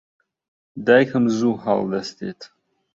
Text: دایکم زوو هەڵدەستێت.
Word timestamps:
دایکم 0.85 1.23
زوو 1.37 1.59
هەڵدەستێت. 1.63 2.41